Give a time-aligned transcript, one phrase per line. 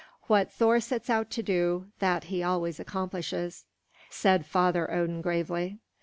[0.23, 3.65] "What Thor sets out to do, that he always accomplishes,"
[4.09, 5.77] said Father Odin gravely.